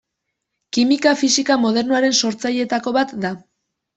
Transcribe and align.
Kimika-fisika 0.77 1.57
modernoaren 1.65 2.17
sortzaileetako 2.21 2.97
bat 2.99 3.13
da. 3.27 3.35